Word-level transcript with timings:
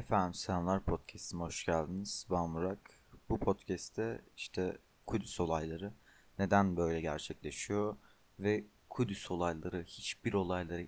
Efendim 0.00 0.34
selamlar 0.34 0.84
podcast'ime 0.84 1.42
hoş 1.42 1.66
geldiniz. 1.66 2.26
Ben 2.30 2.54
Burak. 2.54 3.00
Bu 3.28 3.38
podcast'te 3.38 4.20
işte 4.36 4.78
Kudüs 5.06 5.40
olayları 5.40 5.92
neden 6.38 6.76
böyle 6.76 7.00
gerçekleşiyor 7.00 7.96
ve 8.38 8.64
Kudüs 8.90 9.30
olayları 9.30 9.84
hiçbir 9.86 10.32
olayları 10.32 10.86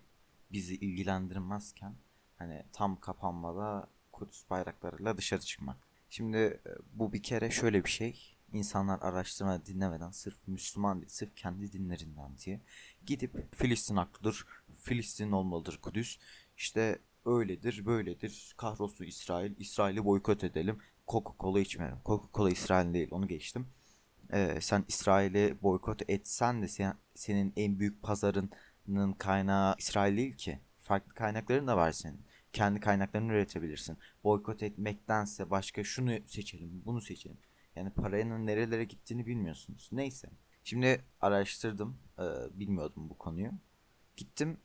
bizi 0.52 0.74
ilgilendirmezken 0.74 1.94
hani 2.38 2.62
tam 2.72 3.00
kapanmada 3.00 3.88
Kudüs 4.12 4.50
bayraklarıyla 4.50 5.16
dışarı 5.16 5.40
çıkmak. 5.40 5.76
Şimdi 6.10 6.36
e, 6.38 6.60
bu 6.92 7.12
bir 7.12 7.22
kere 7.22 7.50
şöyle 7.50 7.84
bir 7.84 7.90
şey. 7.90 8.36
İnsanlar 8.52 8.98
araştırma 9.02 9.66
dinlemeden 9.66 10.10
sırf 10.10 10.36
Müslüman 10.48 11.00
değil, 11.00 11.10
sırf 11.10 11.36
kendi 11.36 11.72
dinlerinden 11.72 12.38
diye 12.38 12.60
gidip 13.06 13.56
Filistin 13.56 13.96
haklıdır, 13.96 14.46
Filistin 14.82 15.32
olmalıdır 15.32 15.78
Kudüs. 15.82 16.18
İşte 16.56 16.98
öyledir, 17.26 17.86
böyledir. 17.86 18.54
Kahrolsun 18.56 19.04
İsrail. 19.04 19.52
İsrail'i 19.58 20.04
boykot 20.04 20.44
edelim. 20.44 20.78
Coca-Cola 21.08 21.60
içmeyelim. 21.60 21.98
Coca-Cola 22.04 22.52
İsrail 22.52 22.94
değil, 22.94 23.08
onu 23.10 23.28
geçtim. 23.28 23.66
Ee, 24.32 24.58
sen 24.60 24.84
İsrail'i 24.88 25.56
boykot 25.62 26.10
etsen 26.10 26.62
de 26.62 26.68
sen, 26.68 26.94
senin 27.14 27.52
en 27.56 27.78
büyük 27.78 28.02
pazarının 28.02 29.12
kaynağı 29.12 29.74
İsrail 29.78 30.16
değil 30.16 30.36
ki. 30.36 30.60
Farklı 30.76 31.14
kaynakların 31.14 31.66
da 31.66 31.76
var 31.76 31.92
senin. 31.92 32.20
Kendi 32.52 32.80
kaynaklarını 32.80 33.32
üretebilirsin. 33.32 33.98
Boykot 34.24 34.62
etmektense 34.62 35.50
başka 35.50 35.84
şunu 35.84 36.12
seçelim, 36.26 36.82
bunu 36.84 37.00
seçelim. 37.00 37.38
Yani 37.76 37.90
paranın 37.90 38.46
nerelere 38.46 38.84
gittiğini 38.84 39.26
bilmiyorsunuz. 39.26 39.88
Neyse. 39.92 40.28
Şimdi 40.64 41.04
araştırdım. 41.20 41.98
Ee, 42.18 42.22
bilmiyordum 42.58 43.10
bu 43.10 43.18
konuyu. 43.18 43.50
Gittim 44.16 44.60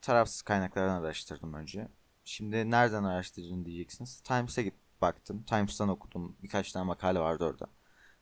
tarafsız 0.00 0.42
kaynaklardan 0.42 1.02
araştırdım 1.02 1.54
önce. 1.54 1.88
Şimdi 2.28 2.70
nereden 2.70 3.04
araştırdın 3.04 3.64
diyeceksiniz. 3.64 4.20
Times'e 4.20 4.72
baktım. 5.02 5.42
Times'tan 5.42 5.88
okudum. 5.88 6.36
Birkaç 6.42 6.72
tane 6.72 6.86
makale 6.86 7.20
vardı 7.20 7.44
orada. 7.44 7.66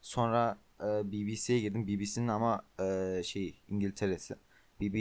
Sonra 0.00 0.58
e, 0.80 0.84
BBC'ye 0.84 1.60
girdim. 1.60 1.86
BBC'nin 1.86 2.28
ama 2.28 2.62
e, 2.80 3.22
şey 3.24 3.62
İngiltere'si. 3.68 4.34
BB, 4.80 4.94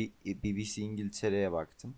BBC 0.43 0.81
İngiltere'ye 0.81 1.51
baktım. 1.51 1.97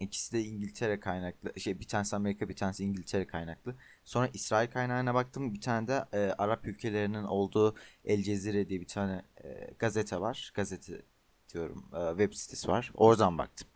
İkisi 0.00 0.32
de 0.32 0.44
İngiltere 0.44 1.00
kaynaklı. 1.00 1.60
Şey 1.60 1.80
bir 1.80 1.88
tanesi 1.88 2.16
Amerika, 2.16 2.48
bir 2.48 2.56
tanesi 2.56 2.84
İngiltere 2.84 3.26
kaynaklı. 3.26 3.76
Sonra 4.04 4.30
İsrail 4.32 4.70
kaynağına 4.70 5.14
baktım. 5.14 5.54
Bir 5.54 5.60
tane 5.60 5.88
de 5.88 6.04
e, 6.12 6.18
Arap 6.18 6.66
ülkelerinin 6.66 7.24
olduğu 7.24 7.76
El 8.04 8.22
Cezire 8.22 8.68
diye 8.68 8.80
bir 8.80 8.88
tane 8.88 9.22
e, 9.44 9.74
gazete 9.78 10.20
var. 10.20 10.52
Gazete 10.54 11.02
diyorum. 11.54 11.90
E, 11.94 12.08
web 12.08 12.32
sitesi 12.32 12.68
var. 12.68 12.92
Oradan 12.94 13.38
baktım. 13.38 13.68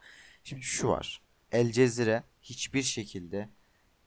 Şimdi 0.45 0.63
şu 0.63 0.89
var. 0.89 1.28
El 1.53 1.73
Cezire 1.73 2.23
hiçbir 2.43 2.83
şekilde 2.83 3.49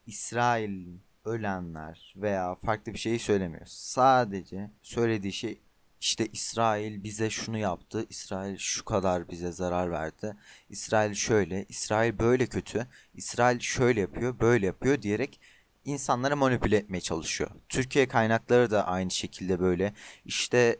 İsrail'in 0.06 1.04
ölenler 1.26 2.14
veya 2.18 2.56
farklı 2.56 2.94
bir 2.94 2.98
şeyi 2.98 3.20
söylemiyor. 3.20 3.66
Sadece 3.66 4.72
söylediği 4.82 5.34
şey 5.34 5.62
işte 6.02 6.28
İsrail 6.28 7.04
bize 7.04 7.30
şunu 7.30 7.58
yaptı. 7.58 8.06
İsrail 8.10 8.58
şu 8.58 8.86
kadar 8.86 9.30
bize 9.30 9.52
zarar 9.52 9.92
verdi. 9.92 10.36
İsrail 10.70 11.14
şöyle, 11.14 11.66
İsrail 11.70 12.20
böyle 12.20 12.48
kötü. 12.48 12.88
İsrail 13.14 13.60
şöyle 13.60 14.00
yapıyor, 14.02 14.40
böyle 14.40 14.66
yapıyor 14.66 15.02
diyerek 15.02 15.40
insanları 15.86 16.38
manipüle 16.38 16.78
etmeye 16.78 17.02
çalışıyor. 17.02 17.52
Türkiye 17.70 18.08
kaynakları 18.08 18.72
da 18.72 18.88
aynı 18.88 19.12
şekilde 19.12 19.60
böyle. 19.60 19.94
İşte 20.26 20.80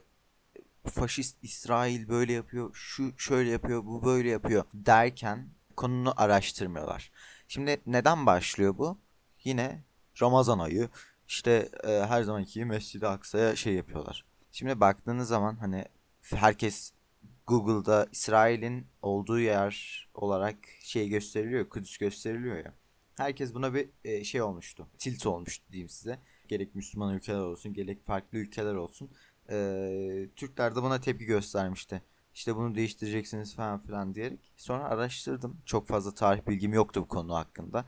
faşist 0.86 1.36
İsrail 1.44 2.08
böyle 2.08 2.32
yapıyor, 2.32 2.70
şu 2.74 3.18
şöyle 3.18 3.50
yapıyor, 3.50 3.84
bu 3.84 4.04
böyle 4.04 4.28
yapıyor 4.28 4.64
derken 4.74 5.48
konunu 5.76 6.14
araştırmıyorlar. 6.16 7.10
Şimdi 7.48 7.80
neden 7.86 8.26
başlıyor 8.26 8.78
bu? 8.78 8.98
Yine 9.44 9.84
Ramazan 10.22 10.58
ayı 10.58 10.88
işte 11.28 11.68
e, 11.84 11.88
her 11.90 12.22
zamanki 12.22 12.64
Mescid-i 12.64 13.06
Aksa'ya 13.06 13.56
şey 13.56 13.74
yapıyorlar. 13.74 14.24
Şimdi 14.52 14.80
baktığınız 14.80 15.28
zaman 15.28 15.56
hani 15.56 15.84
herkes 16.22 16.92
Google'da 17.46 18.08
İsrail'in 18.12 18.86
olduğu 19.02 19.40
yer 19.40 20.08
olarak 20.14 20.56
şey 20.82 21.08
gösteriliyor, 21.08 21.68
Kudüs 21.68 21.98
gösteriliyor 21.98 22.56
ya. 22.56 22.74
Herkes 23.16 23.54
buna 23.54 23.74
bir 23.74 23.88
e, 24.04 24.24
şey 24.24 24.42
olmuştu. 24.42 24.88
Tilt 24.98 25.26
olmuştu 25.26 25.64
diyeyim 25.72 25.88
size. 25.88 26.18
Gerek 26.48 26.74
Müslüman 26.74 27.14
ülkeler 27.14 27.38
olsun, 27.40 27.74
gerek 27.74 28.04
farklı 28.04 28.38
ülkeler 28.38 28.74
olsun. 28.74 29.10
E, 29.50 30.28
Türkler 30.36 30.76
de 30.76 30.82
buna 30.82 31.00
tepki 31.00 31.24
göstermişti. 31.24 32.02
İşte 32.34 32.56
bunu 32.56 32.74
değiştireceksiniz 32.74 33.54
falan 33.54 33.78
filan 33.78 34.14
diyerek. 34.14 34.52
Sonra 34.56 34.84
araştırdım. 34.84 35.60
Çok 35.66 35.88
fazla 35.88 36.14
tarih 36.14 36.48
bilgim 36.48 36.72
yoktu 36.72 37.00
bu 37.02 37.08
konu 37.08 37.34
hakkında. 37.34 37.84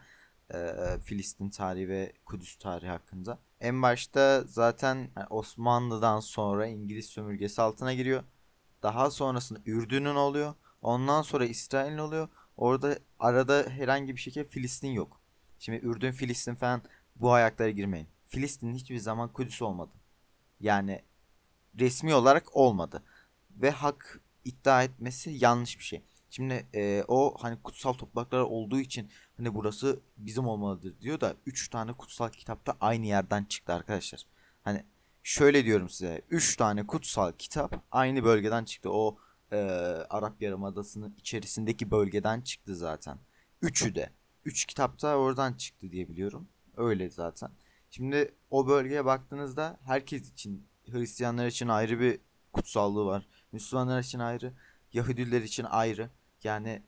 Ee, 0.55 0.75
Filistin 1.05 1.51
tarihi 1.51 1.89
ve 1.89 2.13
Kudüs 2.25 2.57
tarihi 2.57 2.89
hakkında. 2.89 3.39
En 3.61 3.83
başta 3.83 4.45
zaten 4.47 5.11
Osmanlı'dan 5.31 6.21
sonra 6.21 6.67
İngiliz 6.67 7.07
sömürgesi 7.07 7.63
altına 7.63 7.95
giriyor. 7.95 8.23
Daha 8.83 9.11
sonrasında 9.11 9.59
Ürdün'ün 9.67 10.15
oluyor. 10.15 10.55
Ondan 10.83 11.23
sonra 11.23 11.45
İsrail'in 11.45 11.99
oluyor. 11.99 12.29
Orada 12.57 12.99
arada 13.19 13.67
herhangi 13.69 14.17
bir 14.17 14.21
şekilde 14.21 14.49
Filistin 14.49 14.89
yok. 14.89 15.21
Şimdi 15.59 15.79
Ürdün, 15.87 16.13
Filistin 16.13 16.55
falan 16.55 16.83
bu 17.17 17.33
ayaklara 17.33 17.71
girmeyin. 17.71 18.09
Filistin 18.27 18.73
hiçbir 18.73 18.99
zaman 18.99 19.33
Kudüs 19.33 19.63
olmadı. 19.63 19.93
Yani 20.61 21.03
resmi 21.79 22.15
olarak 22.15 22.57
olmadı. 22.57 23.03
Ve 23.51 23.71
hak 23.71 24.21
iddia 24.45 24.83
etmesi 24.83 25.31
yanlış 25.31 25.79
bir 25.79 25.85
şey. 25.85 26.03
Şimdi 26.31 26.67
e, 26.75 27.05
o 27.09 27.37
hani 27.41 27.63
kutsal 27.63 27.93
topraklar 27.93 28.41
olduğu 28.41 28.81
için 28.81 29.11
hani 29.37 29.55
burası 29.55 30.01
bizim 30.17 30.47
olmalıdır 30.47 31.01
diyor 31.01 31.21
da 31.21 31.35
3 31.47 31.69
tane 31.69 31.93
kutsal 31.93 32.29
kitapta 32.29 32.77
aynı 32.81 33.07
yerden 33.07 33.45
çıktı 33.45 33.73
arkadaşlar. 33.73 34.27
Hani 34.63 34.85
şöyle 35.23 35.65
diyorum 35.65 35.89
size 35.89 36.23
3 36.31 36.57
tane 36.57 36.87
kutsal 36.87 37.33
kitap 37.39 37.85
aynı 37.91 38.25
bölgeden 38.25 38.65
çıktı. 38.65 38.91
O 38.93 39.19
e, 39.53 39.57
Arap 40.11 40.43
Yarımadası'nın 40.43 41.15
içerisindeki 41.19 41.91
bölgeden 41.91 42.41
çıktı 42.41 42.77
zaten. 42.77 43.19
Üçü 43.63 43.95
de. 43.95 44.11
Üç 44.45 44.65
kitapta 44.65 45.17
oradan 45.17 45.53
çıktı 45.53 45.91
diye 45.91 46.09
biliyorum. 46.09 46.49
Öyle 46.77 47.11
zaten. 47.11 47.51
Şimdi 47.91 48.35
o 48.51 48.67
bölgeye 48.67 49.05
baktığınızda 49.05 49.79
herkes 49.85 50.31
için 50.31 50.67
Hristiyanlar 50.91 51.47
için 51.47 51.69
ayrı 51.69 52.01
bir 52.01 52.21
kutsallığı 52.55 53.05
var. 53.07 53.27
Müslümanlar 53.53 54.01
için 54.01 54.19
ayrı, 54.19 54.53
Yahudiler 54.93 55.43
için 55.43 55.65
ayrı. 55.65 56.11
Yani 56.45 56.83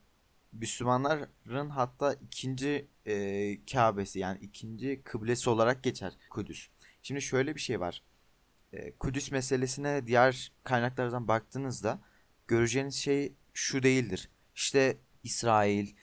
Müslümanların 0.52 1.70
hatta 1.70 2.14
ikinci 2.14 2.86
e, 3.06 3.64
Kabe'si 3.72 4.18
yani 4.18 4.38
ikinci 4.42 5.02
kıblesi 5.04 5.50
olarak 5.50 5.82
geçer 5.82 6.12
Kudüs. 6.30 6.68
Şimdi 7.02 7.22
şöyle 7.22 7.54
bir 7.54 7.60
şey 7.60 7.80
var. 7.80 8.02
E, 8.72 8.92
Kudüs 8.92 9.30
meselesine 9.30 10.06
diğer 10.06 10.52
kaynaklardan 10.64 11.28
baktığınızda 11.28 12.00
göreceğiniz 12.48 12.94
şey 12.94 13.32
şu 13.54 13.82
değildir. 13.82 14.30
İşte 14.54 14.96
İsrail 15.22 15.94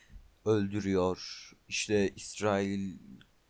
öldürüyor. 0.44 1.50
İşte 1.68 2.10
İsrail 2.16 2.96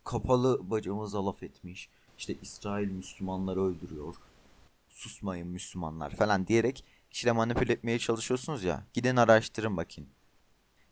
kapalı 0.04 0.70
bacamıza 0.70 1.26
laf 1.26 1.42
etmiş. 1.42 1.88
İşte 2.18 2.34
İsrail 2.42 2.88
Müslümanları 2.88 3.62
öldürüyor. 3.62 4.14
Susmayın 4.94 5.48
Müslümanlar 5.48 6.10
falan 6.10 6.46
diyerek 6.46 6.84
işte 7.10 7.32
manipüle 7.32 7.72
etmeye 7.72 7.98
çalışıyorsunuz 7.98 8.64
ya. 8.64 8.86
Gidin 8.92 9.16
araştırın 9.16 9.76
bakayım. 9.76 10.10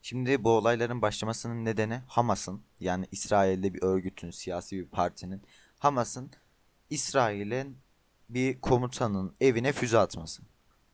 Şimdi 0.02 0.44
bu 0.44 0.50
olayların 0.50 1.02
başlamasının 1.02 1.64
nedeni 1.64 2.02
Hamas'ın 2.06 2.62
yani 2.80 3.06
İsrail'de 3.12 3.74
bir 3.74 3.82
örgütün, 3.82 4.30
siyasi 4.30 4.78
bir 4.78 4.86
partinin 4.86 5.42
Hamas'ın 5.78 6.30
İsrail'in 6.90 7.78
bir 8.28 8.60
komutanın 8.60 9.34
evine 9.40 9.72
füze 9.72 9.98
atması. 9.98 10.42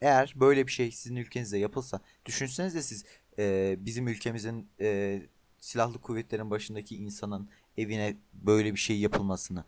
Eğer 0.00 0.32
böyle 0.36 0.66
bir 0.66 0.72
şey 0.72 0.92
sizin 0.92 1.16
ülkenizde 1.16 1.58
yapılsa 1.58 2.00
düşünsenize 2.26 2.82
siz 2.82 3.04
e, 3.38 3.76
bizim 3.78 4.08
ülkemizin 4.08 4.70
e, 4.80 5.22
silahlı 5.58 6.00
kuvvetlerin 6.00 6.50
başındaki 6.50 6.96
insanın 6.96 7.50
evine 7.76 8.16
böyle 8.32 8.74
bir 8.74 8.78
şey 8.80 8.98
yapılmasını. 9.00 9.64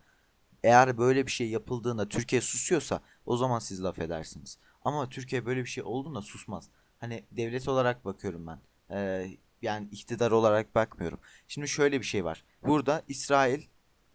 Eğer 0.62 0.98
böyle 0.98 1.26
bir 1.26 1.30
şey 1.32 1.50
yapıldığında 1.50 2.08
Türkiye 2.08 2.40
susuyorsa 2.40 3.00
o 3.30 3.36
zaman 3.36 3.58
siz 3.58 3.82
laf 3.82 3.98
edersiniz. 3.98 4.58
Ama 4.82 5.08
Türkiye 5.08 5.46
böyle 5.46 5.60
bir 5.60 5.68
şey 5.68 5.82
olduğunda 5.84 6.22
susmaz. 6.22 6.68
Hani 6.98 7.24
devlet 7.32 7.68
olarak 7.68 8.04
bakıyorum 8.04 8.46
ben. 8.46 8.60
Ee, 8.90 9.30
yani 9.62 9.88
iktidar 9.92 10.30
olarak 10.30 10.74
bakmıyorum. 10.74 11.20
Şimdi 11.48 11.68
şöyle 11.68 12.00
bir 12.00 12.04
şey 12.04 12.24
var. 12.24 12.44
Burada 12.62 13.02
İsrail 13.08 13.62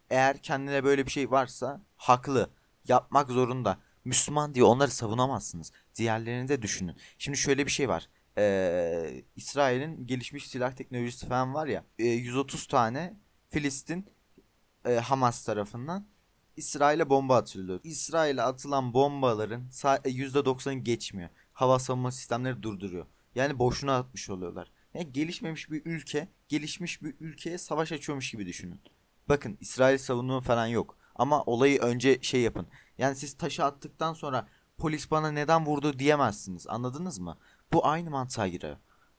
eğer 0.10 0.38
kendine 0.38 0.84
böyle 0.84 1.06
bir 1.06 1.12
şey 1.12 1.32
varsa 1.32 1.82
haklı. 1.96 2.50
Yapmak 2.88 3.30
zorunda. 3.30 3.78
Müslüman 4.06 4.54
diye 4.54 4.66
onları 4.66 4.92
savunamazsınız. 4.92 5.72
Diğerlerini 5.96 6.48
de 6.48 6.62
düşünün. 6.62 6.96
Şimdi 7.18 7.38
şöyle 7.38 7.66
bir 7.66 7.72
şey 7.72 7.90
var. 7.90 8.10
Ee, 8.38 9.24
İsrail'in 9.36 10.08
gelişmiş 10.08 10.48
silah 10.48 10.72
teknolojisi 10.72 11.28
falan 11.28 11.54
var 11.54 11.68
ya. 11.68 11.84
E, 12.00 12.06
130 12.06 12.68
tane 12.68 13.14
Filistin 13.48 14.06
e, 14.86 14.94
Hamas 14.94 15.46
tarafından 15.46 16.08
İsrail'e 16.58 17.10
bomba 17.10 17.36
atılıyor. 17.36 17.80
İsrail'e 17.84 18.42
atılan 18.42 18.94
bombaların 18.94 19.64
%90'ı 19.70 20.74
geçmiyor. 20.74 21.30
Hava 21.54 21.80
savunma 21.80 22.12
sistemleri 22.12 22.64
durduruyor. 22.64 23.06
Yani 23.36 23.60
boşuna 23.60 23.98
atmış 23.98 24.30
oluyorlar. 24.30 24.72
Yani 24.94 25.12
gelişmemiş 25.12 25.72
bir 25.72 25.82
ülke, 25.86 26.28
gelişmiş 26.48 27.04
bir 27.04 27.16
ülkeye 27.20 27.58
savaş 27.58 27.92
açıyormuş 27.92 28.32
gibi 28.32 28.46
düşünün. 28.46 28.82
Bakın 29.30 29.58
İsrail 29.62 29.98
savunumu 29.98 30.42
falan 30.42 30.68
yok. 30.68 30.98
Ama 31.16 31.44
olayı 31.44 31.80
önce 31.80 32.20
şey 32.22 32.42
yapın. 32.42 32.68
Yani 32.98 33.16
siz 33.16 33.34
taşı 33.34 33.64
attıktan 33.64 34.14
sonra 34.14 34.48
polis 34.78 35.12
bana 35.12 35.32
neden 35.32 35.66
vurdu 35.66 36.00
diyemezsiniz. 36.00 36.68
Anladınız 36.68 37.20
mı? 37.20 37.38
Bu 37.74 37.88
aynı 37.88 38.10
mantığa 38.10 38.48
giriyor. 38.48 38.78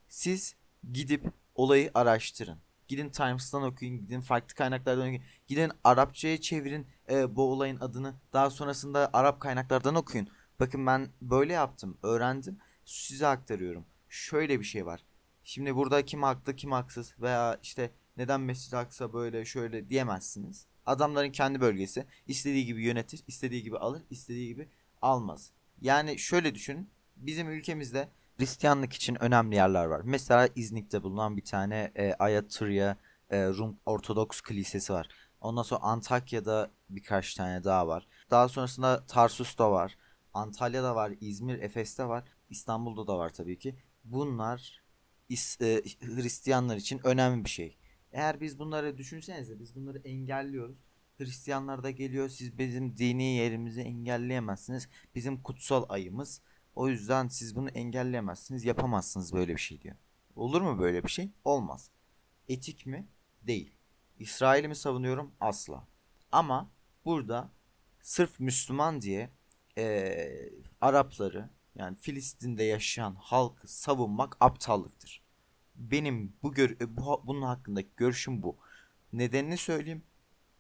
Siz 0.09 0.55
gidip 0.93 1.33
olayı 1.55 1.91
araştırın. 1.95 2.59
Gidin 2.89 3.11
Times'tan 3.11 3.63
okuyun, 3.63 4.01
gidin 4.01 4.21
farklı 4.21 4.55
kaynaklardan 4.55 5.03
okuyun. 5.03 5.23
Gidin 5.47 5.73
Arapçaya 5.85 6.41
çevirin 6.41 6.87
e, 7.11 7.37
bu 7.37 7.53
olayın 7.53 7.81
adını. 7.81 8.15
Daha 8.33 8.51
sonrasında 8.51 9.11
Arap 9.13 9.41
kaynaklardan 9.41 9.95
okuyun. 9.95 10.29
Bakın 10.61 10.87
ben 10.87 11.09
böyle 11.23 11.53
yaptım, 11.53 11.99
öğrendim. 12.03 12.59
Size 12.85 13.27
aktarıyorum. 13.27 13.87
Şöyle 14.09 14.61
bir 14.61 14.65
şey 14.65 14.87
var. 14.87 15.05
Şimdi 15.45 15.77
burada 15.77 16.05
kim 16.05 16.23
haklı, 16.23 16.57
kim 16.57 16.73
haksız 16.73 17.15
veya 17.21 17.59
işte 17.63 17.91
neden 18.17 18.41
Mescid 18.41 18.73
Aksa 18.73 19.13
böyle 19.13 19.45
şöyle 19.45 19.89
diyemezsiniz. 19.89 20.67
Adamların 20.87 21.33
kendi 21.33 21.61
bölgesi. 21.61 22.07
istediği 22.27 22.67
gibi 22.67 22.83
yönetir, 22.85 23.25
istediği 23.27 23.63
gibi 23.63 23.79
alır, 23.79 24.03
istediği 24.11 24.49
gibi 24.49 24.69
almaz. 25.03 25.51
Yani 25.81 26.19
şöyle 26.19 26.55
düşünün. 26.55 26.91
Bizim 27.17 27.49
ülkemizde 27.49 28.09
Hristiyanlık 28.39 28.93
için 28.93 29.23
önemli 29.23 29.55
yerler 29.55 29.85
var. 29.85 30.01
Mesela 30.05 30.49
İznik'te 30.57 31.03
bulunan 31.03 31.37
bir 31.37 31.45
tane 31.45 31.93
e, 31.95 32.15
Ayatırya 32.15 32.97
e, 33.31 33.47
Rum 33.47 33.79
Ortodoks 33.87 34.41
Kilisesi 34.41 34.93
var. 34.93 35.09
Ondan 35.41 35.63
sonra 35.63 35.81
Antakya'da 35.81 36.71
birkaç 36.91 37.35
tane 37.35 37.65
daha 37.65 37.89
var. 37.89 38.07
Daha 38.31 38.49
sonrasında 38.49 39.07
Tarsus'ta 39.07 39.73
var. 39.73 39.97
Antalya'da 40.35 40.95
var, 40.95 41.13
İzmir, 41.21 41.59
Efes'te 41.63 42.09
var. 42.09 42.25
İstanbul'da 42.51 43.07
da 43.07 43.19
var 43.19 43.31
tabii 43.31 43.59
ki. 43.59 43.77
Bunlar 44.05 44.83
is, 45.29 45.61
e, 45.61 45.83
Hristiyanlar 46.01 46.77
için 46.77 47.01
önemli 47.05 47.45
bir 47.45 47.51
şey. 47.51 47.77
Eğer 48.13 48.41
biz 48.41 48.59
bunları 48.59 48.99
düşünsenize 48.99 49.61
biz 49.61 49.75
bunları 49.77 49.99
engelliyoruz. 49.99 50.79
Hristiyanlar 51.19 51.83
da 51.83 51.91
geliyor 51.91 52.29
siz 52.29 52.59
bizim 52.59 52.97
dini 52.97 53.37
yerimizi 53.37 53.81
engelleyemezsiniz. 53.81 54.89
Bizim 55.15 55.43
kutsal 55.43 55.85
ayımız. 55.89 56.41
O 56.77 56.89
yüzden 56.89 57.29
siz 57.29 57.57
bunu 57.57 57.69
engelleyemezsiniz 57.69 58.65
yapamazsınız 58.65 59.33
böyle 59.33 59.55
bir 59.55 59.61
şey 59.61 59.81
diyor. 59.81 59.97
Olur 60.37 60.61
mu 60.61 60.79
böyle 60.79 61.05
bir 61.05 61.09
şey? 61.09 61.31
Olmaz. 61.45 61.91
Etik 62.49 62.87
mi? 62.87 63.09
Değil. 63.43 63.73
İsrail'i 64.19 64.69
mi 64.69 64.77
savunuyorum? 64.77 65.33
Asla. 65.41 65.87
Ama 66.33 66.71
burada 67.05 67.51
sırf 68.01 68.41
Müslüman 68.41 69.01
diye 69.01 69.31
e, 69.79 70.29
Arapları 70.81 71.51
yani 71.75 71.97
Filistin'de 71.97 72.65
yaşayan 72.65 73.15
halkı 73.15 73.69
savunmak 73.69 74.37
aptallıktır. 74.41 75.23
Benim 75.75 76.37
bu, 76.43 76.55
gör 76.55 76.77
bu 76.81 77.23
bunun 77.27 77.43
hakkındaki 77.43 77.89
görüşüm 77.97 78.43
bu. 78.43 78.57
Nedenini 79.13 79.57
söyleyeyim. 79.57 80.03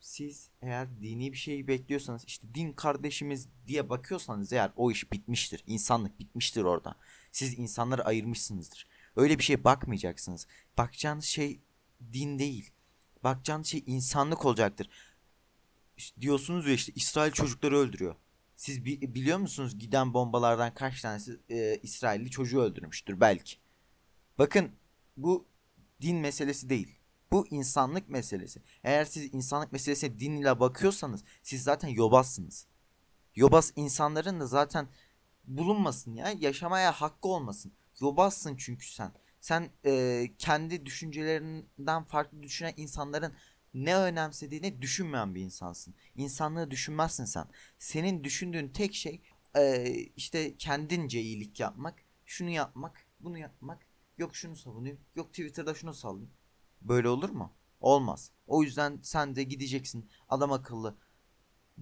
Siz 0.06 0.50
eğer 0.62 1.00
dini 1.00 1.32
bir 1.32 1.36
şey 1.36 1.66
bekliyorsanız 1.66 2.24
işte 2.26 2.54
din 2.54 2.72
kardeşimiz 2.72 3.48
diye 3.66 3.90
bakıyorsanız 3.90 4.52
eğer 4.52 4.72
o 4.76 4.90
iş 4.90 5.12
bitmiştir. 5.12 5.64
İnsanlık 5.66 6.18
bitmiştir 6.18 6.64
orada. 6.64 6.96
Siz 7.32 7.58
insanları 7.58 8.04
ayırmışsınızdır. 8.04 8.86
Öyle 9.16 9.38
bir 9.38 9.44
şey 9.44 9.64
bakmayacaksınız. 9.64 10.46
Bakacağınız 10.78 11.24
şey 11.24 11.60
din 12.12 12.38
değil. 12.38 12.70
Bakacağınız 13.24 13.66
şey 13.66 13.82
insanlık 13.86 14.44
olacaktır. 14.44 14.90
İşte 15.96 16.20
diyorsunuz 16.20 16.66
ya 16.66 16.72
işte 16.72 16.92
İsrail 16.94 17.32
çocukları 17.32 17.76
öldürüyor. 17.76 18.16
Siz 18.56 18.84
bi- 18.84 19.14
biliyor 19.14 19.38
musunuz 19.38 19.78
giden 19.78 20.14
bombalardan 20.14 20.74
kaç 20.74 21.02
tanesi 21.02 21.40
e, 21.50 21.80
İsrailli 21.82 22.30
çocuğu 22.30 22.60
öldürmüştür 22.60 23.20
belki. 23.20 23.56
Bakın 24.38 24.70
bu 25.16 25.46
din 26.00 26.16
meselesi 26.16 26.68
değil. 26.68 26.95
Bu 27.32 27.46
insanlık 27.50 28.08
meselesi. 28.08 28.62
Eğer 28.84 29.04
siz 29.04 29.34
insanlık 29.34 29.72
meselesine 29.72 30.18
din 30.18 30.36
ile 30.36 30.60
bakıyorsanız 30.60 31.24
siz 31.42 31.62
zaten 31.62 31.88
yobazsınız. 31.88 32.66
Yobaz 33.34 33.72
insanların 33.76 34.40
da 34.40 34.46
zaten 34.46 34.88
bulunmasın 35.44 36.14
ya. 36.14 36.34
Yaşamaya 36.40 36.92
hakkı 36.92 37.28
olmasın. 37.28 37.72
Yobazsın 38.00 38.56
çünkü 38.56 38.86
sen. 38.86 39.12
Sen 39.40 39.70
e, 39.86 40.24
kendi 40.38 40.86
düşüncelerinden 40.86 42.02
farklı 42.04 42.42
düşünen 42.42 42.74
insanların 42.76 43.32
ne 43.74 43.96
önemsediğini 43.96 44.82
düşünmeyen 44.82 45.34
bir 45.34 45.40
insansın. 45.40 45.94
İnsanlığı 46.14 46.70
düşünmezsin 46.70 47.24
sen. 47.24 47.48
Senin 47.78 48.24
düşündüğün 48.24 48.68
tek 48.68 48.94
şey 48.94 49.22
e, 49.56 49.86
işte 50.16 50.56
kendince 50.56 51.20
iyilik 51.20 51.60
yapmak, 51.60 52.02
şunu 52.26 52.50
yapmak, 52.50 53.06
bunu 53.20 53.38
yapmak. 53.38 53.86
Yok 54.18 54.36
şunu 54.36 54.56
savunuyor, 54.56 54.96
yok 55.16 55.28
Twitter'da 55.28 55.74
şunu 55.74 55.94
sallayayım. 55.94 56.32
Böyle 56.82 57.08
olur 57.08 57.30
mu? 57.30 57.52
Olmaz. 57.80 58.30
O 58.46 58.62
yüzden 58.62 58.98
sen 59.02 59.36
de 59.36 59.42
gideceksin 59.42 60.10
adam 60.28 60.52
akıllı 60.52 60.94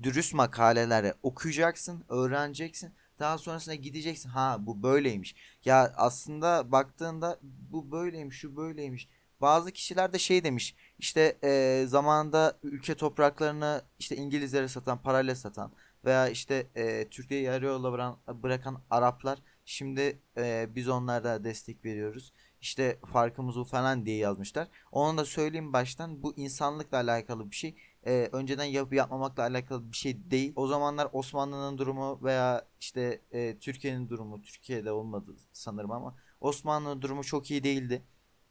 dürüst 0.02 0.34
makaleleri 0.34 1.14
okuyacaksın, 1.22 2.04
öğreneceksin. 2.08 2.94
Daha 3.18 3.38
sonrasında 3.38 3.74
gideceksin. 3.74 4.28
Ha 4.28 4.56
bu 4.60 4.82
böyleymiş. 4.82 5.34
Ya 5.64 5.92
aslında 5.96 6.72
baktığında 6.72 7.38
bu 7.42 7.92
böyleymiş, 7.92 8.36
şu 8.36 8.56
böyleymiş. 8.56 9.08
Bazı 9.40 9.72
kişiler 9.72 10.12
de 10.12 10.18
şey 10.18 10.44
demiş. 10.44 10.74
İşte 10.98 11.38
e, 11.44 11.84
zamanında 11.88 12.58
ülke 12.62 12.94
topraklarını 12.94 13.82
işte 13.98 14.16
İngilizlere 14.16 14.68
satan, 14.68 15.02
parayla 15.02 15.34
satan 15.34 15.72
veya 16.04 16.28
işte 16.28 16.66
e, 16.74 17.08
Türkiye'yi 17.08 17.46
yarı 17.46 17.66
yola 17.66 17.92
bırakan, 17.92 18.18
bırakan 18.42 18.82
Araplar 18.90 19.38
şimdi 19.64 20.18
e, 20.36 20.68
biz 20.74 20.88
onlara 20.88 21.44
destek 21.44 21.84
veriyoruz. 21.84 22.32
İşte 22.64 22.98
farkımız 23.12 23.56
bu 23.56 23.64
falan 23.64 24.06
diye 24.06 24.16
yazmışlar. 24.16 24.68
Onu 24.92 25.18
da 25.18 25.24
söyleyeyim 25.24 25.72
baştan 25.72 26.22
bu 26.22 26.34
insanlıkla 26.36 26.96
alakalı 26.96 27.50
bir 27.50 27.56
şey. 27.56 27.76
Ee, 28.06 28.28
önceden 28.32 28.64
yapıp 28.64 28.94
yapmamakla 28.94 29.42
alakalı 29.42 29.92
bir 29.92 29.96
şey 29.96 30.30
değil. 30.30 30.52
O 30.56 30.66
zamanlar 30.66 31.08
Osmanlı'nın 31.12 31.78
durumu 31.78 32.20
veya 32.22 32.66
işte 32.80 33.20
e, 33.32 33.58
Türkiye'nin 33.58 34.08
durumu 34.08 34.42
Türkiye'de 34.42 34.92
olmadı 34.92 35.36
sanırım 35.52 35.90
ama 35.90 36.16
Osmanlı'nın 36.40 37.02
durumu 37.02 37.24
çok 37.24 37.50
iyi 37.50 37.64
değildi. 37.64 38.02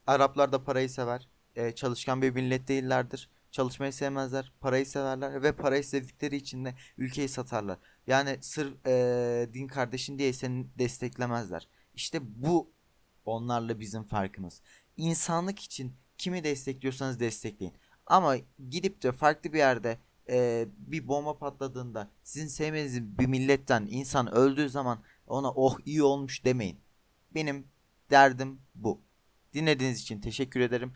Araplar 0.08 0.52
da 0.52 0.64
parayı 0.64 0.90
sever. 0.90 1.30
E, 1.56 1.72
çalışkan 1.72 2.22
bir 2.22 2.32
millet 2.32 2.68
değillerdir. 2.68 3.30
Çalışmayı 3.52 3.94
sevmezler. 3.94 4.54
Parayı 4.62 4.86
severler 4.86 5.44
ve 5.44 5.52
parayı 5.52 5.84
sevdikleri 5.84 6.36
için 6.36 6.66
de 6.66 6.76
ülkeyi 6.98 7.30
satarlar. 7.30 7.78
Yani 8.08 8.38
sırf 8.42 8.88
e, 8.88 9.50
din 9.54 9.68
kardeşin 9.68 10.20
diye 10.20 10.34
seni 10.34 10.66
desteklemezler. 10.78 11.68
İşte 11.96 12.20
bu 12.24 12.74
onlarla 13.26 13.80
bizim 13.80 14.04
farkımız. 14.04 14.62
İnsanlık 14.98 15.60
için 15.60 15.96
kimi 16.18 16.44
destekliyorsanız 16.44 17.20
destekleyin. 17.20 17.74
Ama 18.06 18.36
gidip 18.70 19.04
de 19.04 19.12
farklı 19.12 19.54
bir 19.54 19.58
yerde 19.58 19.98
e, 20.30 20.68
bir 20.78 21.08
bomba 21.08 21.38
patladığında 21.38 22.12
sizin 22.24 22.48
sevmediğiniz 22.48 23.18
bir 23.20 23.26
milletten 23.26 23.88
insan 23.90 24.36
öldüğü 24.36 24.70
zaman 24.70 25.04
ona 25.28 25.52
oh 25.52 25.80
iyi 25.86 26.04
olmuş 26.04 26.46
demeyin. 26.46 26.80
Benim 27.36 27.68
derdim 28.12 28.62
bu. 28.76 29.02
Dinlediğiniz 29.54 30.02
için 30.02 30.22
teşekkür 30.22 30.60
ederim. 30.60 30.94